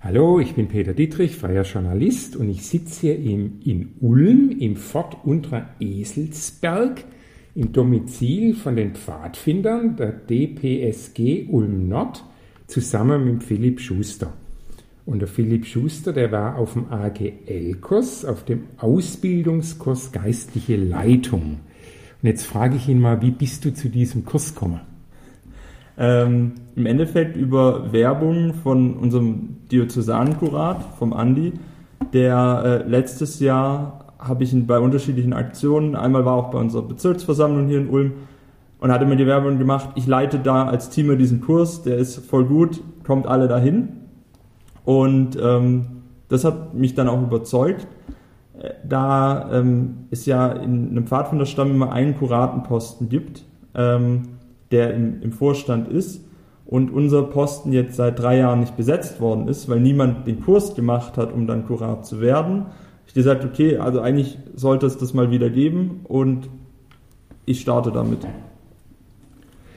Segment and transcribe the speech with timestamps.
[0.00, 4.76] Hallo, ich bin Peter Dietrich, freier Journalist und ich sitze hier im, in Ulm im
[4.76, 7.04] Fort Unterer Eselsberg
[7.56, 12.24] im Domizil von den Pfadfindern der DPSG Ulm Nord
[12.68, 14.34] zusammen mit Philipp Schuster.
[15.04, 21.58] Und der Philipp Schuster, der war auf dem AGL-Kurs, auf dem Ausbildungskurs Geistliche Leitung.
[22.22, 24.80] Und jetzt frage ich ihn mal, wie bist du zu diesem Kurs gekommen?
[25.98, 31.54] Ähm, Im Endeffekt über Werbung von unserem Diözesankurat, vom Andi,
[32.12, 36.82] der äh, letztes Jahr habe ich ihn bei unterschiedlichen Aktionen, einmal war auch bei unserer
[36.82, 38.12] Bezirksversammlung hier in Ulm
[38.78, 42.24] und hatte mir die Werbung gemacht, ich leite da als Teamer diesen Kurs, der ist
[42.26, 43.88] voll gut, kommt alle dahin.
[44.84, 45.86] Und ähm,
[46.28, 47.86] das hat mich dann auch überzeugt.
[48.58, 54.37] Äh, da ähm, es ja in einem Pfadfinderstamm immer einen Kuratenposten gibt, ähm,
[54.70, 56.24] der im, im Vorstand ist
[56.66, 60.74] und unser Posten jetzt seit drei Jahren nicht besetzt worden ist, weil niemand den Kurs
[60.74, 62.66] gemacht hat, um dann Kurat zu werden,
[63.06, 66.50] ich gesagt, okay, also eigentlich sollte es das mal wieder geben und
[67.46, 68.18] ich starte damit.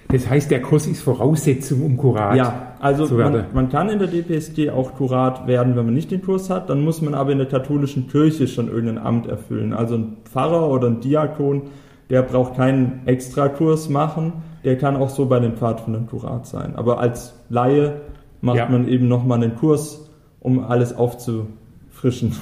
[0.10, 3.46] Das heißt, der Kurs ist Voraussetzung, um Kurat ja, also zu werden.
[3.54, 6.70] Man, man kann in der DPSG auch Kurat werden, wenn man nicht den Kurs hat.
[6.70, 9.72] Dann muss man aber in der katholischen Kirche schon irgendein Amt erfüllen.
[9.72, 11.70] Also ein Pfarrer oder ein Diakon,
[12.10, 16.76] der braucht keinen Extrakurs machen der kann auch so bei den Pfadfindern Kurat sein.
[16.76, 18.02] Aber als Laie
[18.42, 18.70] macht ja.
[18.70, 20.10] man eben nochmal einen Kurs,
[20.40, 22.36] um alles aufzufrischen.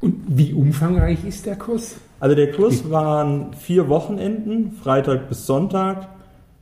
[0.00, 1.96] Und wie umfangreich ist der Kurs?
[2.20, 6.08] Also der Kurs waren vier Wochenenden, Freitag bis Sonntag,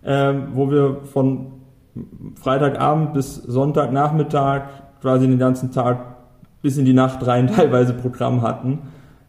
[0.03, 1.47] äh, wo wir von
[2.35, 4.63] Freitagabend bis Sonntagnachmittag
[5.01, 6.17] quasi den ganzen Tag
[6.63, 8.81] bis in die Nacht rein teilweise Programm hatten,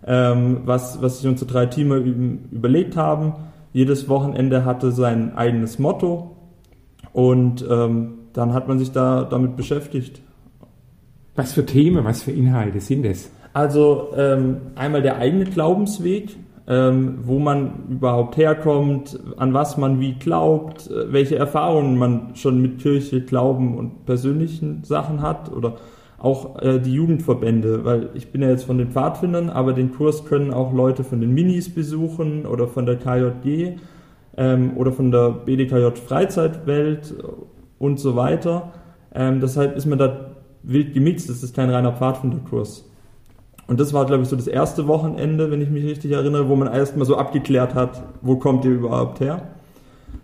[0.05, 3.33] ähm, was, was sich unsere drei Teamer überlegt haben
[3.75, 6.37] jedes Wochenende hatte sein eigenes Motto
[7.11, 10.21] und ähm, dann hat man sich da damit beschäftigt.
[11.35, 13.29] Was für Themen, was für Inhalte sind es?
[13.51, 16.37] Also ähm, einmal der eigene Glaubensweg,
[16.69, 22.61] ähm, wo man überhaupt herkommt, an was man wie glaubt, äh, welche Erfahrungen man schon
[22.61, 25.75] mit Kirche, Glauben und persönlichen Sachen hat oder
[26.17, 30.25] auch äh, die Jugendverbände, weil ich bin ja jetzt von den Pfadfindern, aber den Kurs
[30.25, 33.77] können auch Leute von den Minis besuchen oder von der KJG
[34.37, 37.13] ähm, oder von der BDKJ Freizeitwelt
[37.79, 38.73] und so weiter.
[39.13, 40.31] Ähm, deshalb ist man da
[40.63, 42.89] wild gemixt, das ist kein reiner Pfadfinderkurs.
[43.67, 46.55] Und das war, glaube ich, so das erste Wochenende, wenn ich mich richtig erinnere, wo
[46.55, 49.41] man erstmal so abgeklärt hat, wo kommt ihr überhaupt her.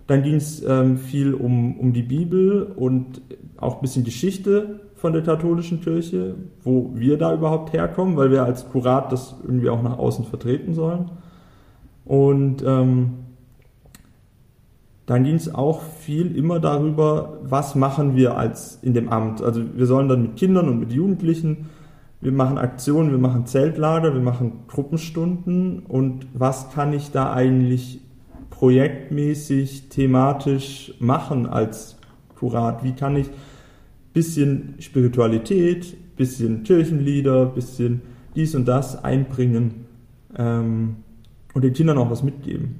[0.07, 3.21] Dann ging es ähm, viel um, um die Bibel und
[3.57, 8.43] auch ein bisschen Geschichte von der katholischen Kirche, wo wir da überhaupt herkommen, weil wir
[8.43, 11.09] als Kurat das irgendwie auch nach außen vertreten sollen.
[12.05, 13.13] Und ähm,
[15.07, 19.41] dann ging es auch viel immer darüber, was machen wir als in dem Amt.
[19.41, 21.71] Also wir sollen dann mit Kindern und mit Jugendlichen,
[22.21, 28.01] wir machen Aktionen, wir machen Zeltlager, wir machen Gruppenstunden und was kann ich da eigentlich
[28.51, 31.97] projektmäßig, thematisch machen als
[32.37, 32.83] Kurat?
[32.83, 33.31] Wie kann ich
[34.13, 38.01] bisschen Spiritualität, bisschen Kirchenlieder, bisschen
[38.35, 39.85] dies und das einbringen
[40.37, 40.97] ähm,
[41.53, 42.75] und den Kindern auch was mitgeben.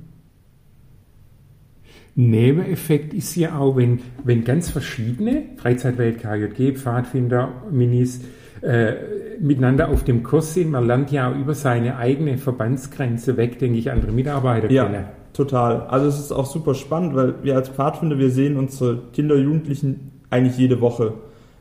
[2.15, 8.21] Nebeneffekt ist ja auch, wenn, wenn ganz verschiedene Freizeitwelt, KJG, Pfadfinder, Minis
[8.61, 8.93] äh,
[9.39, 13.79] miteinander auf dem Kurs sind, man lernt ja auch über seine eigene Verbandsgrenze weg, denke
[13.79, 15.05] ich, andere Mitarbeiter ja, kennen.
[15.33, 15.87] Total.
[15.87, 20.10] Also es ist auch super spannend, weil wir als Pfadfinder, wir sehen unsere Kinder, Jugendlichen
[20.31, 21.13] eigentlich jede Woche,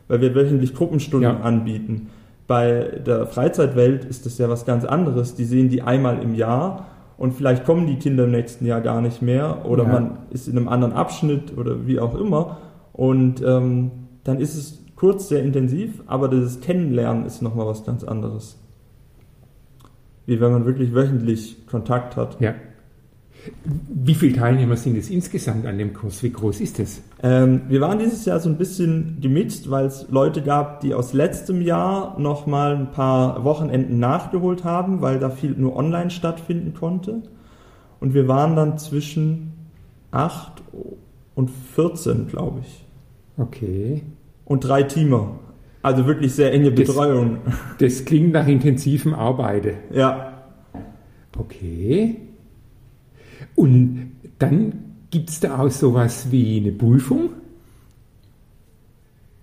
[0.08, 1.40] weil wir wöchentlich Gruppenstunden ja.
[1.40, 2.08] anbieten.
[2.46, 5.34] Bei der Freizeitwelt ist das ja was ganz anderes.
[5.34, 6.86] Die sehen die einmal im Jahr
[7.16, 9.92] und vielleicht kommen die Kinder im nächsten Jahr gar nicht mehr oder ja.
[9.92, 12.56] man ist in einem anderen Abschnitt oder wie auch immer.
[12.92, 13.90] Und ähm,
[14.24, 18.58] dann ist es kurz sehr intensiv, aber das Kennenlernen ist nochmal was ganz anderes.
[20.26, 22.40] Wie wenn man wirklich wöchentlich Kontakt hat.
[22.40, 22.54] Ja.
[23.88, 26.22] Wie viele Teilnehmer sind es insgesamt an dem Kurs?
[26.22, 27.02] Wie groß ist es?
[27.22, 31.12] Ähm, wir waren dieses Jahr so ein bisschen gemixt, weil es Leute gab, die aus
[31.14, 36.74] letztem Jahr noch mal ein paar Wochenenden nachgeholt haben, weil da viel nur online stattfinden
[36.74, 37.22] konnte.
[37.98, 39.52] Und wir waren dann zwischen
[40.10, 40.62] 8
[41.34, 42.84] und 14, glaube ich.
[43.38, 44.02] Okay.
[44.44, 45.38] Und drei Teamer.
[45.82, 47.38] Also wirklich sehr enge Betreuung.
[47.78, 49.76] Das, das klingt nach intensivem Arbeiten.
[49.92, 50.42] Ja.
[51.38, 52.16] Okay.
[53.60, 54.72] Und dann
[55.10, 57.28] gibt es da auch sowas wie eine Prüfung?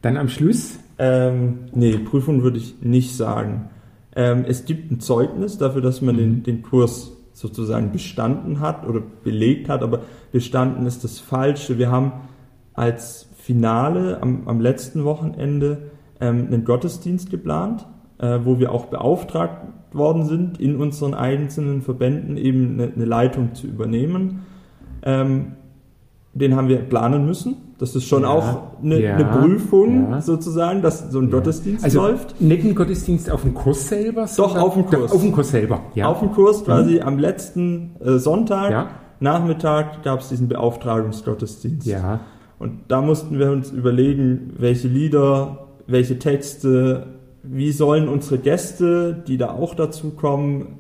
[0.02, 0.80] Dann am Schluss?
[0.98, 3.70] Ähm, nee, Prüfung würde ich nicht sagen.
[4.16, 6.20] Ähm, es gibt ein Zeugnis dafür, dass man mhm.
[6.20, 11.78] den, den Kurs sozusagen bestanden hat oder belegt hat, aber bestanden ist das Falsche.
[11.78, 12.14] Wir haben
[12.74, 17.86] als Finale am, am letzten Wochenende ähm, einen Gottesdienst geplant,
[18.18, 19.62] äh, wo wir auch beauftragt
[19.94, 24.42] worden sind, in unseren einzelnen Verbänden eben eine, eine Leitung zu übernehmen.
[25.04, 25.54] Ähm,
[26.34, 27.56] den haben wir planen müssen.
[27.80, 30.22] Das ist schon Ja, auch eine, ja, eine Prüfung ja.
[30.22, 32.40] sozusagen, dass so ein Gottesdienst Also läuft.
[32.42, 35.12] nicht ein Gottesdienst auf dem Kurs selber, sondern auf dem Kurs.
[35.12, 35.82] Doch, auf dem Kurs selber.
[35.96, 36.08] Ja.
[36.08, 38.90] Auf dem Kurs quasi am letzten äh, Sonntag.
[39.20, 41.88] Nachmittag, gab es diesen Beauftragungsgottesdienst.
[41.88, 42.20] ja.
[42.60, 47.06] Und da mussten wir uns überlegen, welche Lieder, welche Texte,
[47.50, 50.80] wie sollen unsere Gäste, die da auch dazu kommen,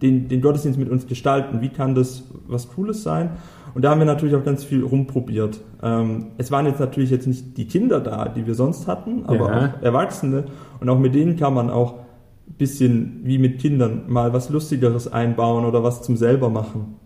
[0.00, 1.60] den, den Gottesdienst mit uns gestalten.
[1.60, 3.30] Wie kann das was Cooles sein?
[3.74, 5.60] Und da haben wir natürlich auch ganz viel rumprobiert.
[5.82, 9.48] Ähm, es waren jetzt natürlich jetzt nicht die Kinder da, die wir sonst hatten, aber
[9.50, 9.58] Ja.
[9.78, 10.44] auch Erwachsene.
[10.80, 11.94] Und auch mit denen kann man auch
[12.48, 16.96] ein bisschen wie mit Kindern mal was Lustigeres einbauen oder was zum selber machen.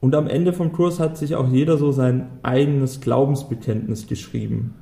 [0.00, 4.74] Und am Ende vom Kurs hat sich auch jeder so sein eigenes Glaubensbekenntnis geschrieben.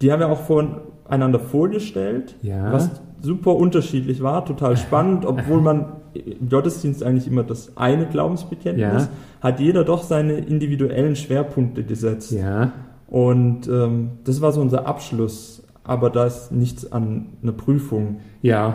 [0.00, 2.72] Die haben wir auch voneinander vorgestellt, Ja.
[2.72, 9.04] was super unterschiedlich war, total spannend, obwohl man im Gottesdienst eigentlich immer das eine Glaubensbekenntnis,
[9.04, 9.08] Ja.
[9.42, 12.32] hat jeder doch seine individuellen Schwerpunkte gesetzt.
[12.32, 12.72] Ja.
[13.08, 18.20] Und ähm, das war so unser Abschluss, aber da ist nichts an einer Prüfung.
[18.42, 18.74] Ja.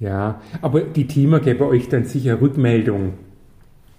[0.00, 0.40] Ja.
[0.62, 3.12] Aber die Teamer geben euch dann sicher Rückmeldung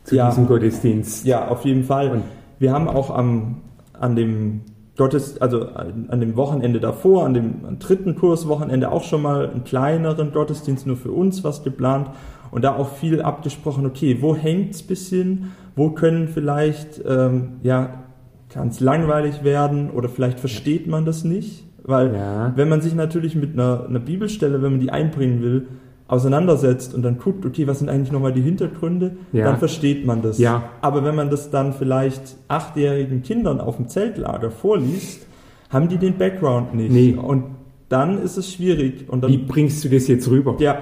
[0.03, 0.29] zu Ja.
[0.29, 1.25] diesem Gottesdienst.
[1.25, 2.09] Ja, auf jeden Fall.
[2.11, 2.23] Und-
[2.59, 3.57] wir haben auch am,
[3.93, 4.61] an dem
[4.95, 10.31] Gottes, also an dem Wochenende davor, an dem dritten Kurswochenende auch schon mal einen kleineren
[10.31, 12.11] Gottesdienst nur für uns was geplant
[12.51, 18.03] und da auch viel abgesprochen, okay, wo hängt's bisschen, wo können vielleicht, ähm, ja,
[18.49, 22.53] kann es langweilig werden oder vielleicht versteht man das nicht, weil Ja.
[22.55, 25.67] wenn man sich natürlich mit einer, einer Bibelstelle, wenn man die einbringen will,
[26.07, 29.45] auseinandersetzt und dann guckt, okay, was sind eigentlich nochmal die Hintergründe, Ja.
[29.45, 30.37] dann versteht man das.
[30.37, 30.63] Ja.
[30.81, 35.25] Aber wenn man das dann vielleicht achtjährigen Kindern auf dem Zeltlager vorliest,
[35.69, 36.91] haben die den Background nicht.
[36.91, 37.13] Nee.
[37.15, 37.45] Und
[37.89, 39.09] dann ist es schwierig.
[39.09, 40.55] Und dann, Wie bringst du das jetzt rüber?
[40.59, 40.77] ja,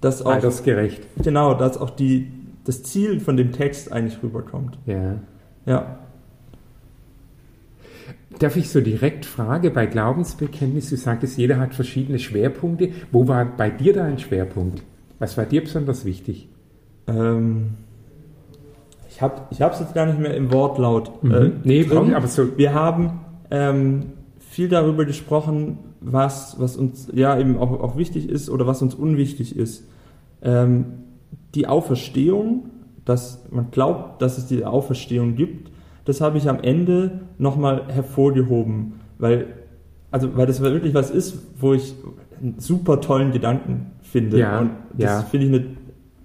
[0.00, 1.02] das auch, Altersgerecht.
[1.22, 2.28] genau, dass auch die,
[2.64, 4.78] das Ziel von dem Text eigentlich rüberkommt.
[4.84, 5.14] Ja.
[5.64, 5.98] Ja.
[8.38, 12.90] Darf ich so direkt fragen, bei Glaubensbekenntnis, du sagtest, jeder hat verschiedene Schwerpunkte.
[13.12, 14.82] Wo war bei dir da ein Schwerpunkt?
[15.18, 16.48] Was war dir besonders wichtig?
[17.06, 17.70] Ähm,
[19.08, 21.10] ich habe es jetzt gar nicht mehr im Wortlaut.
[21.22, 21.52] Äh, Mhm.
[21.64, 21.96] nee, drin.
[21.96, 22.58] komm, aber so.
[22.58, 23.20] Wir haben
[23.50, 24.06] ähm,
[24.40, 28.94] viel darüber gesprochen, was, was uns ja eben auch, auch wichtig ist oder was uns
[28.94, 29.86] unwichtig ist.
[30.42, 30.86] Ähm,
[31.54, 32.70] die Auferstehung,
[33.04, 35.70] dass man glaubt, dass es diese Auferstehung gibt,
[36.04, 39.46] das habe ich am Ende nochmal hervorgehoben, weil,
[40.10, 41.94] also, weil das wirklich was ist, wo ich
[42.40, 44.38] einen super tollen Gedanken finde.
[44.38, 45.20] Ja, Und das ja.
[45.22, 45.66] finde ich eine,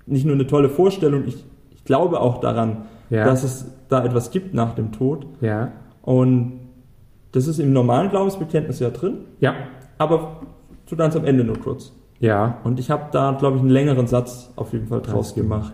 [0.06, 3.26] nicht nur eine tolle Vorstellung, ich, ich glaube auch daran, Ja.
[3.26, 5.26] dass es da etwas gibt nach dem Tod.
[5.42, 5.72] Ja.
[6.02, 6.60] Und
[7.32, 9.54] das ist im normalen Glaubensbekenntnis ja drin, Ja.
[9.98, 10.42] aber
[10.86, 11.94] zu ganz am Ende nur kurz.
[12.20, 12.58] Ja.
[12.64, 15.74] Und ich habe da, glaube ich, einen längeren Satz auf jeden Fall draus Draus gemacht.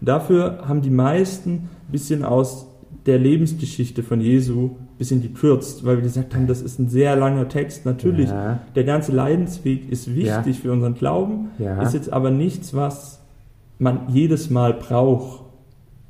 [0.00, 2.66] Und dafür haben die meisten ein bisschen aus
[3.06, 7.16] der Lebensgeschichte von Jesu ein bisschen gekürzt, weil wir gesagt haben, das ist ein sehr
[7.16, 7.84] langer Text.
[7.84, 8.60] Natürlich, Ja.
[8.74, 10.62] der ganze Leidensweg ist wichtig Ja.
[10.62, 11.82] für unseren Glauben, Ja.
[11.82, 13.20] ist jetzt aber nichts, was
[13.78, 15.42] man jedes Mal braucht,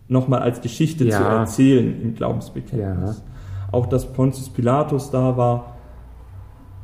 [0.07, 3.23] nochmal als Geschichte zu erzählen im Glaubensbekenntnis.
[3.73, 5.77] Auch dass Pontius Pilatus da war,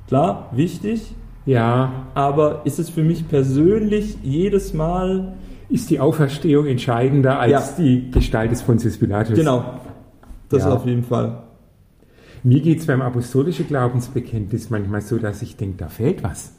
[0.08, 1.14] klar, wichtig,
[1.46, 1.92] Ja.
[2.14, 5.34] aber ist es für mich persönlich jedes Mal,
[5.68, 7.84] Ist die Auferstehung entscheidender als Ja.
[7.84, 9.37] die Gestalt des Pontius Pilatus?
[9.37, 9.62] genau,
[10.50, 10.73] das Ja.
[10.73, 11.42] auf jeden Fall.
[12.42, 16.52] Mir geht es beim apostolischen Glaubensbekenntnis manchmal so, dass ich denke, da fehlt was.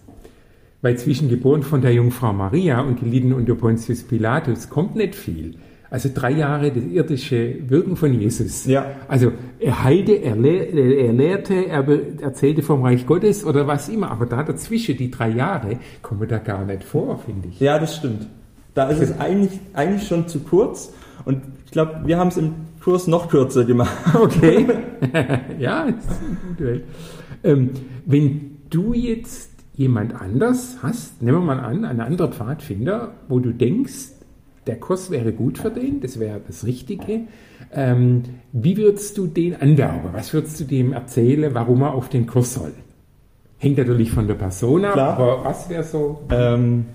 [0.81, 5.55] Weil zwischen geboren von der Jungfrau Maria und gelitten unter Pontius Pilatus kommt nicht viel.
[5.91, 8.65] Also drei Jahre das irdische Wirken von Jesus.
[8.65, 8.85] Ja.
[9.09, 11.85] Also er heilte, er, lehr, er lehrte, er
[12.21, 14.09] erzählte vom Reich Gottes oder was immer.
[14.09, 17.59] Aber da dazwischen, die drei Jahre, kommen da gar nicht vor, finde ich.
[17.59, 18.27] Ja, das stimmt.
[18.73, 20.93] Da ist es eigentlich, eigentlich schon zu kurz
[21.25, 23.95] und ich glaube, wir haben es im Kurs noch kürzer gemacht.
[24.15, 24.67] Okay.
[25.59, 26.83] ja, ist eine gute Welt.
[27.43, 27.69] Ähm,
[28.05, 33.51] wenn du jetzt jemand anders hast, nehmen wir mal an, ein anderer Pfadfinder, wo du
[33.51, 34.11] denkst,
[34.67, 37.21] der Kurs wäre gut für den, das wäre das Richtige,
[37.73, 40.11] ähm, wie würdest du den anwerben?
[40.13, 42.73] Was würdest du dem erzählen, warum er auf den Kurs soll?
[43.57, 45.13] Hängt natürlich von der Person ab, Klar.
[45.17, 46.85] aber was wäre so Ähm,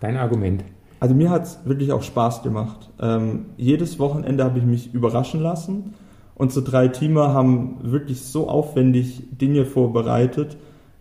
[0.00, 0.64] dein Argument?
[1.00, 2.90] Also mir hat es wirklich auch Spaß gemacht.
[3.00, 5.94] Ähm, jedes Wochenende habe ich mich überraschen lassen.
[6.34, 10.56] Unsere drei Teamer haben wirklich so aufwendig Dinge vorbereitet.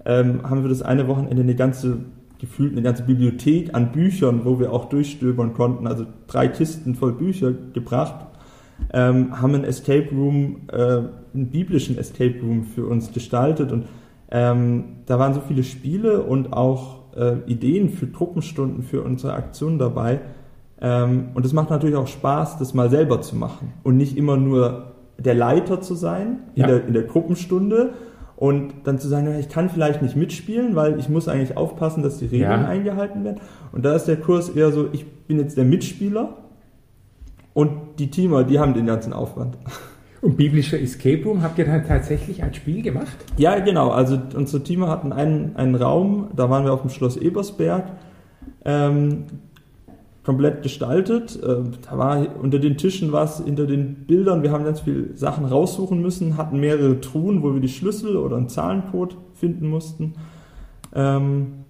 [0.05, 1.99] Ähm, haben wir das eine Wochenende eine ganze,
[2.39, 7.13] gefühlt eine ganze Bibliothek an Büchern, wo wir auch durchstöbern konnten, also drei Kisten voll
[7.13, 8.25] Bücher gebracht.
[8.93, 10.77] Ähm, haben einen Escape Room, äh,
[11.33, 13.85] einen biblischen Escape Room für uns gestaltet und
[14.29, 19.77] Ähm, da waren so viele Spiele und auch äh, Ideen für Gruppenstunden für unsere Aktion
[19.79, 20.19] dabei.
[20.79, 24.37] Ähm, und es macht natürlich auch Spaß, das mal selber zu machen und nicht immer
[24.37, 26.67] nur der Leiter zu sein in, Ja.
[26.67, 27.93] der, in der Gruppenstunde
[28.35, 32.19] und dann zu sagen, ich kann vielleicht nicht mitspielen, weil ich muss eigentlich aufpassen, dass
[32.19, 32.67] die Regeln Ja.
[32.67, 33.41] eingehalten werden.
[33.71, 36.35] Und da ist der Kurs eher so, ich bin jetzt der Mitspieler
[37.55, 39.57] und die Teamer, die haben den ganzen Aufwand.
[40.21, 43.15] Und biblischer Escape Room habt ihr dann tatsächlich ein Spiel gemacht?
[43.37, 43.89] Ja, genau.
[43.89, 47.91] Also unsere Teamer hatten einen, einen Raum, da waren wir auf dem Schloss Ebersberg,
[48.65, 49.25] ähm,
[50.23, 51.39] komplett gestaltet.
[51.41, 54.43] Ähm, da war unter den Tischen was, hinter den Bildern.
[54.43, 58.37] Wir haben ganz viele Sachen raussuchen müssen, hatten mehrere Truhen, wo wir die Schlüssel oder
[58.37, 60.15] einen Zahlencode finden mussten.
[60.93, 61.65] Ähm,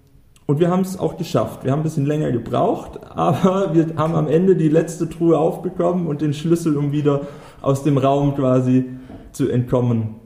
[0.46, 1.64] und wir haben es auch geschafft.
[1.64, 6.06] Wir haben ein bisschen länger gebraucht, aber wir haben am Ende die letzte Truhe aufbekommen
[6.06, 7.28] und den Schlüssel, um wieder
[7.62, 8.84] aus dem Raum quasi
[9.32, 10.16] zu entkommen,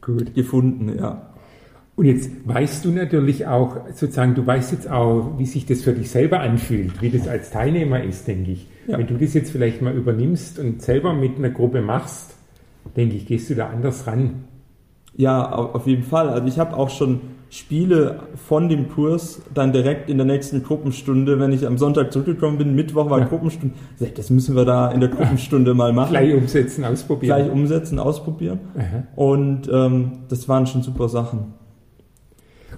[0.00, 0.34] Gut.
[0.34, 0.96] gefunden.
[0.98, 1.26] Ja.
[1.96, 5.92] Und jetzt weißt du natürlich auch, sozusagen, du weißt jetzt auch, wie sich das für
[5.92, 8.66] dich selber anfühlt, wie das als Teilnehmer ist, denke ich.
[8.86, 8.96] Ja.
[8.98, 12.34] Wenn du das jetzt vielleicht mal übernimmst und selber mit einer Gruppe machst,
[12.96, 14.44] denke ich, gehst du da anders ran.
[15.16, 16.30] Ja, au- auf jeden Fall.
[16.30, 17.20] Also ich habe auch schon
[17.50, 22.58] Spiele von dem Kurs dann direkt in der nächsten Gruppenstunde, wenn ich am Sonntag zurückgekommen
[22.58, 23.24] bin, Mittwoch war Ja.
[23.24, 23.74] Gruppenstunde,
[24.14, 26.10] das müssen wir da in der Gruppenstunde mal machen.
[26.10, 27.36] Gleich umsetzen, ausprobieren.
[27.36, 28.60] Gleich umsetzen, ausprobieren.
[28.78, 29.02] Aha.
[29.16, 31.54] Und ähm, das waren schon super Sachen.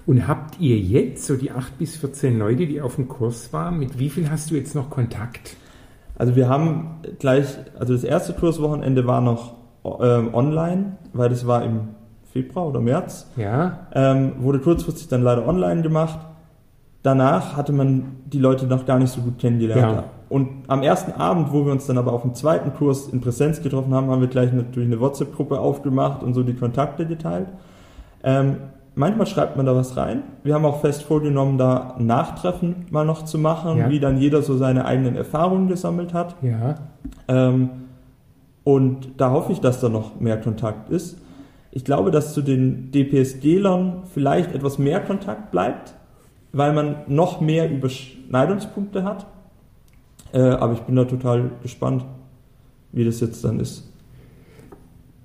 [0.07, 3.77] Und habt ihr jetzt so die 8 bis 14 Leute, die auf dem Kurs waren,
[3.77, 5.55] mit wie viel hast du jetzt noch Kontakt?
[6.15, 7.45] Also wir haben gleich,
[7.77, 9.53] also das erste Kurswochenende war noch
[10.01, 11.89] ähm, online, weil das war im
[12.33, 13.27] Februar oder März.
[13.37, 16.19] Ja, Ähm, wurde kurzfristig dann leider online gemacht.
[17.03, 19.81] Danach hatte man die Leute noch gar nicht so gut kennengelernt.
[19.97, 20.03] Ja.
[20.29, 23.61] Und am ersten Abend, wo wir uns dann aber auf dem zweiten Kurs in Präsenz
[23.61, 27.47] getroffen haben, haben wir gleich natürlich eine WhatsApp-Gruppe aufgemacht und so die Kontakte geteilt.
[28.23, 28.55] Ähm,
[28.95, 30.23] manchmal schreibt man da was rein.
[30.43, 33.89] Wir haben auch fest vorgenommen, da ein Nachtreffen mal noch zu machen, Ja.
[33.89, 36.35] wie dann jeder so seine eigenen Erfahrungen gesammelt hat.
[36.41, 36.75] ja.
[37.27, 37.69] Ähm,
[38.65, 41.17] und da hoffe ich, dass da noch mehr Kontakt ist.
[41.75, 45.95] Ich glaube, dass zu den DPSG-Lern vielleicht etwas mehr Kontakt bleibt,
[46.51, 49.25] weil man noch mehr Überschneidungspunkte hat.
[50.33, 52.05] Äh, aber ich bin da total gespannt,
[52.91, 53.91] wie das jetzt dann ist.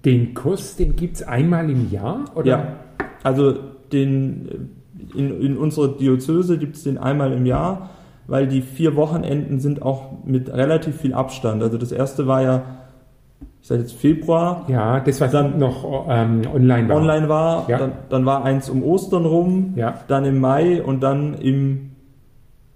[0.07, 2.25] Den Kurs, den gibt es einmal im Jahr?
[2.35, 2.47] Oder?
[2.47, 2.77] Ja,
[3.23, 3.53] also
[3.93, 4.49] den,
[5.15, 7.91] äh, in, in unserer Diözese gibt es den einmal im Jahr,
[8.27, 11.63] weil die vier Wochenenden sind auch mit relativ viel Abstand.
[11.63, 12.78] Also das erste war ja,
[13.61, 16.97] ich sage jetzt Februar, Ja, das, was Dann- noch ähm, online war.
[16.97, 17.79] online war, Ja.
[17.79, 21.91] dann, dann war eins um Ostern rum, Ja, dann im Mai und dann im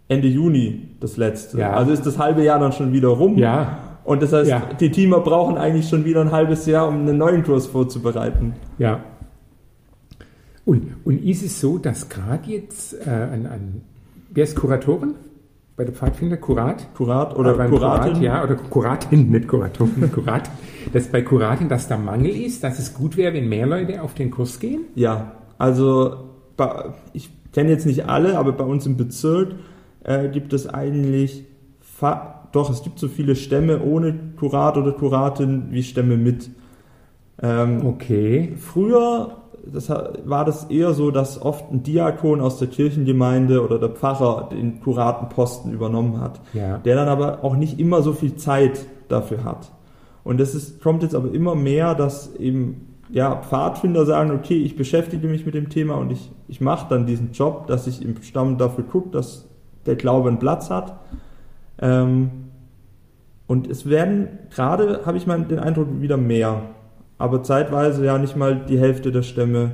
[0.09, 1.59] Ende Juni das letzte.
[1.59, 1.73] Ja.
[1.73, 3.38] Also ist das halbe Jahr dann schon wieder rum.
[3.38, 4.62] ja, Und das heißt, Ja.
[4.81, 8.54] die Teamer brauchen eigentlich schon wieder ein halbes Jahr, um einen neuen Kurs vorzubereiten.
[8.78, 9.00] ja.
[10.64, 13.81] Und, und ist es so, dass gerade jetzt äh, an, an,
[14.31, 15.14] wer ist Kuratorin?
[15.83, 16.37] Bei der Pfadfinder?
[16.37, 16.95] Kurat?
[16.95, 18.12] Kurat oder beim Kuratin.
[18.12, 20.53] Kurat, ja, oder Kuratin, nicht Kuratorin, Kuratin.
[20.93, 24.15] Dass bei Kuratin, dass da Mangel ist, dass es gut wäre, wenn mehr Leute auf
[24.15, 24.83] den Kurs gehen?
[24.95, 26.29] Ja, also
[27.12, 29.57] ich kenne jetzt nicht alle, aber bei uns im Bezirk
[30.05, 31.47] äh, gibt es eigentlich
[32.53, 36.49] doch, es gibt so viele Stämme ohne Kurat oder Kuratin wie Stämme mit.
[37.43, 38.55] Ähm, Okay.
[38.57, 43.90] Früher das war das eher so, dass oft ein Diakon aus der Kirchengemeinde oder der
[43.90, 46.78] Pfarrer den Kuratenposten übernommen hat, Ja.
[46.78, 49.71] der dann aber auch nicht immer so viel Zeit dafür hat.
[50.25, 54.76] Und das ist, kommt jetzt aber immer mehr, dass eben ja, Pfadfinder sagen, okay, ich
[54.76, 58.21] beschäftige mich mit dem Thema und ich, ich mache dann diesen Job, dass ich im
[58.23, 59.49] Stamm dafür gucke, dass
[59.87, 60.97] der Glaube einen Platz hat.
[61.81, 62.31] Ähm,
[63.47, 66.62] und es werden gerade, habe ich mal den Eindruck, wieder mehr.
[67.19, 69.73] Aber zeitweise ja nicht mal die Hälfte der Stämme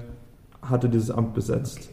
[0.63, 1.91] hatte dieses Amt besetzt.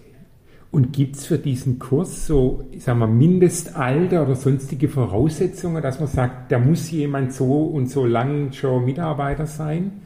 [0.71, 5.99] Und gibt es für diesen Kurs so, ich sag mal, Mindestalter oder sonstige Voraussetzungen, dass
[5.99, 10.01] man sagt, da muss jemand so und so lang schon Mitarbeiter sein?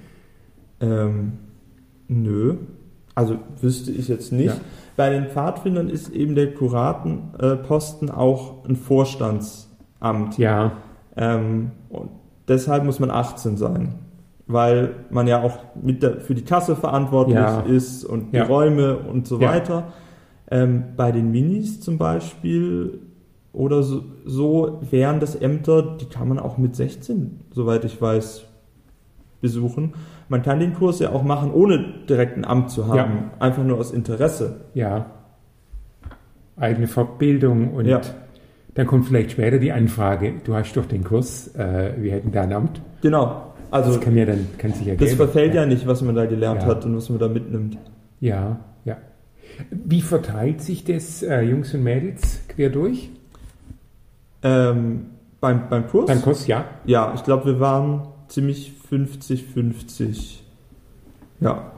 [0.80, 1.34] Ähm,
[2.08, 2.58] nö.
[3.16, 4.56] Also wüsste ich jetzt nicht.
[4.56, 4.62] Ja.
[4.96, 10.38] Bei den Pfadfindern ist eben der Kuratenposten auch ein Vorstandsamt.
[10.38, 10.74] Ja,
[11.18, 12.12] Ähm, und
[12.48, 13.96] deshalb muss man 18 sein.
[14.52, 17.60] Weil man ja auch mit der, für die Kasse verantwortlich Ja.
[17.62, 18.44] ist und Ja.
[18.44, 19.52] die Räume und so Ja.
[19.52, 19.84] weiter.
[20.50, 23.00] Ähm, bei den Minis zum Beispiel
[23.54, 28.46] oder so, so wären das Ämter, die kann man auch mit 16, soweit ich weiß,
[29.40, 29.94] besuchen.
[30.30, 33.32] Man kann den Kurs ja auch machen, ohne direkt ein Amt zu haben, Ja.
[33.40, 34.62] einfach nur aus Interesse.
[34.74, 35.06] ja.
[36.58, 38.02] Eigene Fortbildung und Ja.
[38.74, 42.42] dann kommt vielleicht später die Anfrage, du hast doch den Kurs, äh, wir hätten da
[42.42, 42.82] ein Amt.
[43.02, 43.44] Genau.
[43.72, 45.16] Also Das kann ja dann, kann sich das ergeben.
[45.18, 46.68] verfällt ja nicht, was man da gelernt Ja.
[46.70, 47.78] hat und was man da mitnimmt.
[48.20, 48.98] Ja, ja.
[49.70, 53.10] Wie verteilt sich das, äh, Jungs und Mädels, quer durch?
[54.42, 55.08] Ähm,
[55.42, 56.08] beim, beim Kurs?
[56.08, 56.66] Beim Kurs, ja.
[56.86, 60.40] Ja, ich glaube, wir waren ziemlich 50-50.
[61.42, 61.72] Ja.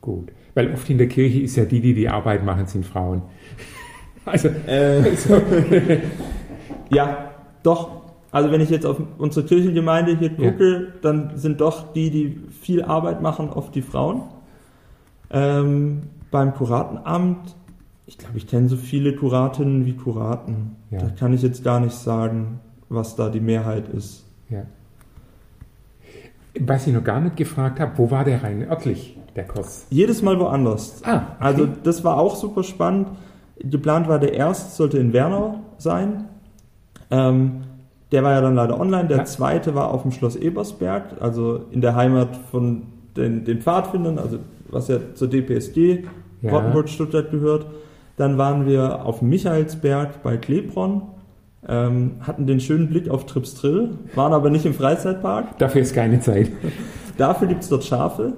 [0.00, 0.30] Gut.
[0.54, 3.22] Weil oft in der Kirche ist ja die, die die Arbeit machen, sind Frauen.
[4.24, 5.12] Also, Äh,
[6.90, 7.30] ja,
[7.62, 8.05] doch.
[8.36, 10.50] Also wenn ich jetzt auf unsere Kirchengemeinde hier Ja.
[10.50, 14.24] gucke, dann sind doch die, die viel Arbeit machen, oft die Frauen.
[15.30, 17.56] Ähm, beim Kuratenamt,
[18.04, 20.76] ich glaube, ich kenne so viele Kuratinnen wie Kuraten.
[20.90, 20.98] Ja.
[20.98, 24.26] Da kann ich jetzt gar nicht sagen, was da die Mehrheit ist.
[24.50, 24.64] ja.
[26.60, 29.86] Was ich noch gar nicht gefragt habe, wo war der rein örtlich, der Kurs?
[29.90, 31.02] Jedes Mal woanders.
[31.04, 31.24] Ah, okay.
[31.38, 33.08] Also das war auch super spannend.
[33.58, 36.28] Geplant war der erste, sollte in Wernau sein.
[37.10, 37.62] Ähm,
[38.12, 39.08] der war ja dann leider online.
[39.08, 39.24] Der Ja.
[39.24, 42.82] zweite war auf dem Schloss Ebersberg, also in der Heimat von
[43.16, 44.38] den, den Pfadfindern, also
[44.70, 46.04] was ja zur DPSG
[46.42, 46.52] Ja.
[46.52, 47.66] Rottenburg Stuttgart gehört.
[48.16, 51.02] Dann waren wir auf Michaelsberg bei Klebronn,
[51.68, 55.58] ähm, hatten den schönen Blick auf Tripstrill, waren aber nicht im Freizeitpark.
[55.58, 56.50] Dafür ist keine Zeit.
[57.18, 58.34] Dafür gibt es dort Schafe.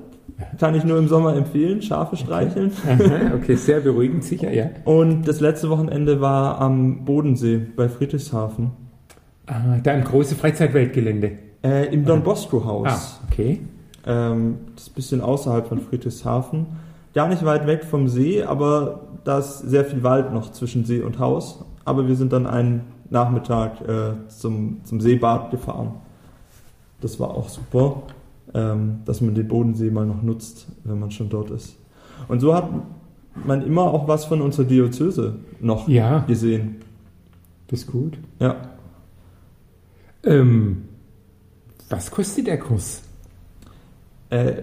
[0.60, 2.70] Kann ich nur im Sommer empfehlen, Schafe streicheln.
[2.86, 4.66] Aha, okay, sehr beruhigend, sicher, ja.
[4.84, 8.70] Und das letzte Wochenende war am Bodensee bei Friedrichshafen.
[9.48, 11.32] Ah, da im großen Freizeitweltgelände.
[11.64, 12.86] Äh, Im Don Bosco Haus.
[13.20, 13.60] Ah, okay.
[14.06, 16.66] Ähm, das ist ein bisschen außerhalb von Friedrichshafen.
[17.14, 21.00] Gar nicht weit weg vom See, aber da ist sehr viel Wald noch zwischen See
[21.00, 21.64] und Haus.
[21.84, 25.92] Aber wir sind dann einen Nachmittag äh, zum, zum Seebad gefahren.
[27.00, 28.02] Das war auch super,
[28.54, 31.76] ähm, dass man den Bodensee mal noch nutzt, wenn man schon dort ist.
[32.28, 32.68] Und so hat
[33.44, 36.76] man immer auch was von unserer Diözese noch Ja, gesehen.
[37.68, 38.18] das ist gut.
[38.40, 38.56] Ja.
[40.28, 40.84] Ähm,
[41.88, 43.02] was kostet der Kurs?
[44.30, 44.62] Äh,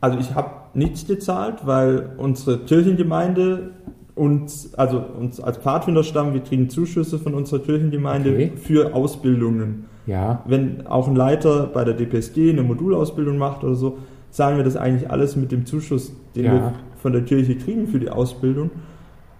[0.00, 3.70] also ich habe nichts gezahlt, weil unsere Kirchengemeinde
[4.14, 8.52] uns, also uns als Pfadfinderstamm, wir kriegen Zuschüsse von unserer Kirchengemeinde Okay.
[8.56, 9.84] für Ausbildungen.
[10.06, 13.98] Ja, Wenn auch ein Leiter bei der DPSG eine Modulausbildung macht oder so,
[14.30, 16.52] zahlen wir das eigentlich alles mit dem Zuschuss, den Ja.
[16.54, 18.70] wir von der Kirche kriegen für die Ausbildung.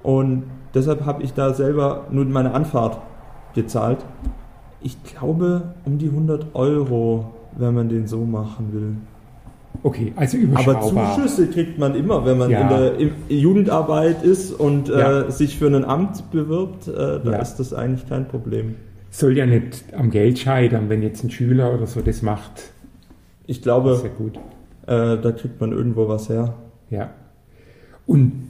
[0.03, 2.99] Und deshalb habe ich da selber nur meine Anfahrt
[3.55, 4.05] gezahlt.
[4.83, 8.97] Ich glaube um die 100 Euro, wenn man den so machen will.
[9.83, 11.15] okay, also Aber überschaubar.
[11.17, 12.61] Zuschüsse kriegt man immer, wenn man Ja.
[12.63, 15.23] in der in Jugendarbeit ist und Ja.
[15.23, 17.39] äh, sich für ein Amt bewirbt, äh, da Ja.
[17.39, 18.75] ist das eigentlich kein Problem.
[19.11, 22.71] Soll ja nicht am Geld scheitern, wenn jetzt ein Schüler oder so das macht.
[23.47, 24.01] Ich glaube,
[24.87, 26.55] äh, da kriegt man irgendwo was her.
[26.91, 27.11] Ja.
[28.07, 28.46] Und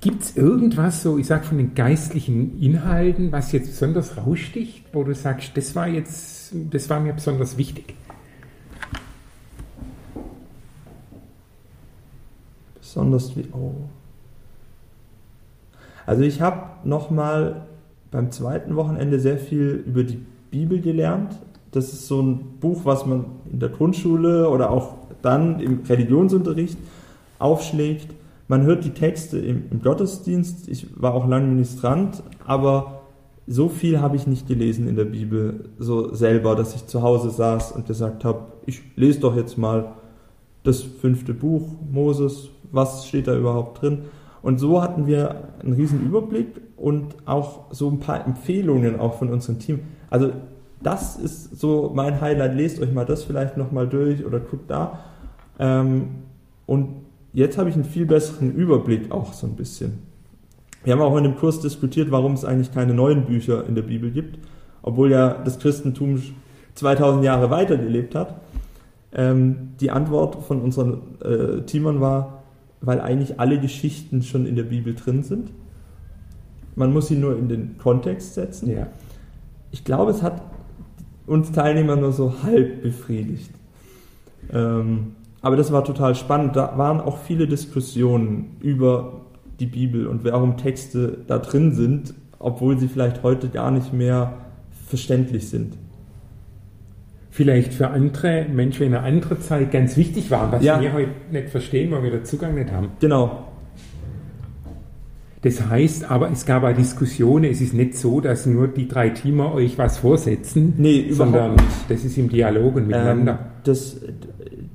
[0.00, 5.02] gibt es irgendwas so, ich sag von den geistlichen Inhalten, was jetzt besonders raussticht, wo
[5.02, 7.94] du sagst, das war jetzt, das war mir besonders wichtig?
[12.80, 13.74] Besonders wie, oh.
[16.06, 17.66] Also ich habe nochmal
[18.10, 21.36] beim zweiten Wochenende sehr viel über die Bibel gelernt.
[21.72, 26.78] Das ist so ein Buch, was man in der Grundschule oder auch dann im Religionsunterricht
[27.38, 28.14] aufschlägt.
[28.48, 30.68] Man hört die Texte im, im Gottesdienst.
[30.68, 33.02] Ich war auch lange Ministrant, aber
[33.46, 37.30] so viel habe ich nicht gelesen in der Bibel, so selber, dass ich zu Hause
[37.30, 39.92] saß und gesagt habe, ich lese doch jetzt mal
[40.64, 44.02] das fünfte Buch Moses, was steht da überhaupt drin?
[44.42, 49.30] Und so hatten wir einen riesen Überblick und auch so ein paar Empfehlungen auch von
[49.30, 49.80] unserem Team.
[50.10, 50.32] Also
[50.82, 52.54] das ist so mein Highlight.
[52.54, 55.00] Lest euch mal das vielleicht nochmal durch oder guckt da.
[55.58, 56.08] Ähm,
[56.66, 59.98] und jetzt habe ich einen viel besseren Überblick auch so ein bisschen.
[60.84, 63.82] Wir haben auch in dem Kurs diskutiert, warum es eigentlich keine neuen Bücher in der
[63.82, 64.38] Bibel gibt,
[64.82, 66.22] obwohl ja das Christentum
[66.74, 68.40] 2000 Jahre weitergelebt hat.
[69.12, 72.42] Ähm, die Antwort von unseren äh, Teamern war,
[72.80, 75.50] weil eigentlich alle Geschichten schon in der Bibel drin sind.
[76.76, 78.70] Man muss sie nur in den Kontext setzen.
[78.70, 78.86] Ja.
[79.72, 80.42] Ich glaube, es hat
[81.26, 83.50] uns Teilnehmer nur so halb befriedigt.
[84.52, 86.56] Ähm, aber das war total spannend.
[86.56, 89.20] Da waren auch viele Diskussionen über
[89.60, 94.34] die Bibel und warum Texte da drin sind, obwohl sie vielleicht heute gar nicht mehr
[94.88, 95.74] verständlich sind.
[97.30, 100.80] Vielleicht für andere Menschen in einer anderen Zeit ganz wichtig waren, was Ja.
[100.80, 102.88] wir heute nicht verstehen, weil wir den Zugang nicht haben.
[103.00, 103.44] Genau.
[105.42, 109.10] Das heißt aber, es gab auch Diskussionen, es ist nicht so, dass nur die drei
[109.10, 111.64] Teamer euch was vorsetzen, Nee, überhaupt sondern nicht.
[111.88, 113.32] das ist im Dialog und miteinander.
[113.32, 114.00] Ähm, das,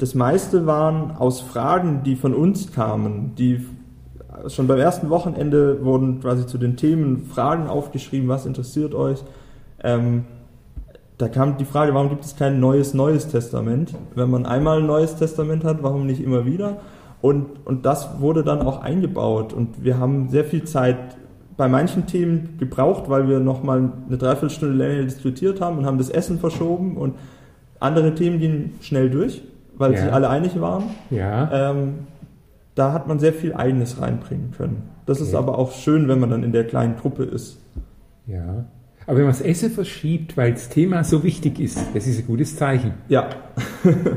[0.03, 3.65] das meiste waren aus Fragen, die von uns kamen, die
[4.49, 9.23] schon beim ersten Wochenende wurden quasi zu den Themen Fragen aufgeschrieben, was interessiert euch.
[9.81, 10.25] Ähm,
[11.17, 13.95] da kam die Frage, warum gibt es kein neues Neues Testament?
[14.13, 16.81] Wenn man einmal ein neues Testament hat, warum nicht immer wieder?
[17.21, 19.53] Und, und das wurde dann auch eingebaut.
[19.53, 20.97] Und wir haben sehr viel Zeit
[21.55, 26.09] bei manchen Themen gebraucht, weil wir nochmal eine Dreiviertelstunde länger diskutiert haben und haben das
[26.09, 26.97] Essen verschoben.
[26.97, 27.15] Und
[27.79, 29.41] andere Themen gingen schnell durch,
[29.77, 30.01] weil Ja.
[30.01, 30.83] sich alle einig waren.
[31.09, 31.93] Ja, Ähm,
[32.75, 34.83] da hat man sehr viel Eigenes reinbringen können.
[35.05, 35.37] Das ist Okay.
[35.37, 37.59] aber auch schön, wenn man dann in der kleinen Gruppe ist.
[38.27, 38.65] ja.
[39.05, 42.25] Aber wenn man das Essen verschiebt, weil das Thema so wichtig ist, das ist ein
[42.27, 42.93] gutes Zeichen.
[43.09, 43.27] Ja,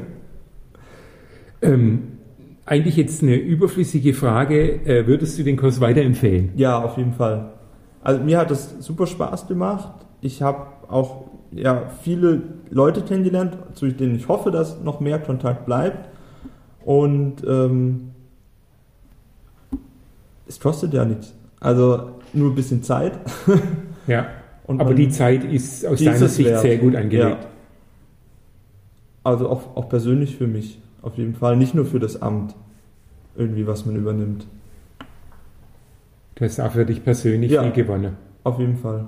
[1.63, 2.19] Ähm,
[2.67, 6.51] eigentlich jetzt eine überflüssige Frage, äh, würdest du den Kurs weiterempfehlen?
[6.57, 7.53] ja, auf jeden Fall.
[8.03, 9.91] Also mir hat es super Spaß gemacht.
[10.21, 15.67] Ich habe auch ja, viele Leute kennengelernt, zu denen ich hoffe, dass noch mehr Kontakt
[15.67, 16.09] bleibt.
[16.85, 18.11] Und ähm,
[20.47, 21.35] es kostet ja nichts.
[21.61, 23.19] Also nur ein bisschen Zeit.
[24.07, 24.27] Ja.
[24.69, 26.61] Und Aber die Zeit ist aus deiner Sicht wert.
[26.61, 27.39] sehr gut angelegt.
[27.43, 27.49] Ja.
[29.25, 31.57] Also auch, auch persönlich für mich, auf jeden Fall.
[31.57, 32.55] Nicht nur für das Amt,
[33.37, 34.47] irgendwie, was man übernimmt.
[36.37, 37.63] Du hast auch für dich persönlich Ja.
[37.65, 38.17] viel gewonnen.
[38.45, 39.07] Auf jeden Fall.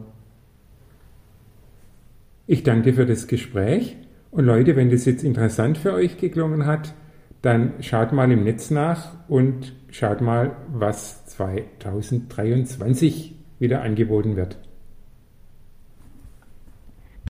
[2.51, 3.99] Ich danke für das Gespräch.
[4.31, 6.95] Und Leute, wenn das jetzt interessant für euch geklungen hat,
[7.43, 14.57] dann schaut mal im Netz nach und schaut mal, was 2023 wieder angeboten wird.